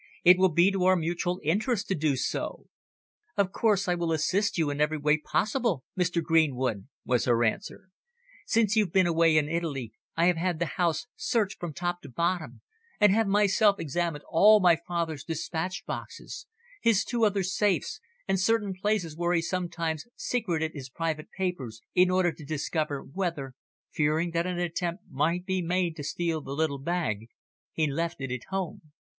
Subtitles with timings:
[0.23, 2.65] "It will be to our mutual interests to do so."
[3.37, 6.23] "Of course I will assist you in every way possible, Mr.
[6.23, 7.89] Greenwood," was her answer.
[8.47, 12.09] "Since you've been away in Italy I have had the house searched from top to
[12.09, 12.61] bottom,
[12.99, 16.47] and have myself examined all my father's dispatch boxes,
[16.81, 22.09] his two other safes, and certain places where he sometimes secreted his private papers, in
[22.09, 23.53] order to discover whether,
[23.91, 27.29] fearing that an attempt might be made to steal the little bag,
[27.71, 28.81] he left it at home.